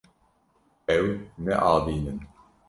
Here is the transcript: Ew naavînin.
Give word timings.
Ew 0.95 1.05
naavînin. 1.43 2.19